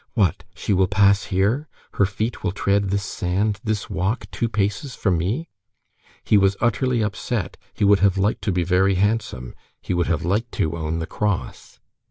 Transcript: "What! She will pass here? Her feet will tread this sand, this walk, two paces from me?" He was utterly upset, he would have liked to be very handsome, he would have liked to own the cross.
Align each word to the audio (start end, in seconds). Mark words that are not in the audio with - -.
"What! 0.15 0.45
She 0.55 0.73
will 0.73 0.87
pass 0.87 1.25
here? 1.25 1.67
Her 1.93 2.07
feet 2.07 2.43
will 2.43 2.53
tread 2.53 2.89
this 2.89 3.03
sand, 3.03 3.59
this 3.63 3.87
walk, 3.87 4.25
two 4.31 4.49
paces 4.49 4.95
from 4.95 5.15
me?" 5.19 5.47
He 6.23 6.39
was 6.39 6.57
utterly 6.59 7.03
upset, 7.03 7.55
he 7.75 7.85
would 7.85 7.99
have 7.99 8.17
liked 8.17 8.41
to 8.45 8.51
be 8.51 8.63
very 8.63 8.95
handsome, 8.95 9.53
he 9.79 9.93
would 9.93 10.07
have 10.07 10.25
liked 10.25 10.53
to 10.53 10.75
own 10.75 10.97
the 10.97 11.05
cross. 11.05 11.79